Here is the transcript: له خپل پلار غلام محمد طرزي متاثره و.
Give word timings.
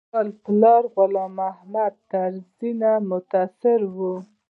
له 0.03 0.07
خپل 0.09 0.27
پلار 0.43 0.83
غلام 0.95 1.31
محمد 1.39 1.93
طرزي 2.11 2.71
متاثره 3.09 3.87
و. 3.95 3.97